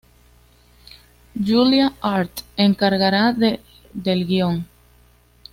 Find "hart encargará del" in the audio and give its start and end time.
2.01-4.25